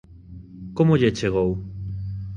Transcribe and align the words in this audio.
Como 0.77 0.97
lle 1.01 1.11
chegou? 1.19 1.49